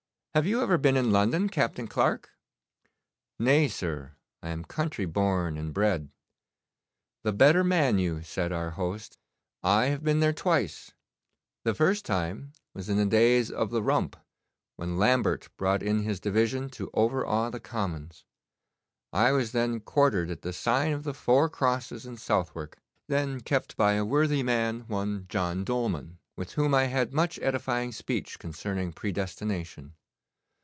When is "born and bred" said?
5.05-6.09